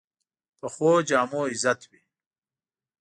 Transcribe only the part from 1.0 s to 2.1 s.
جامو عزت وي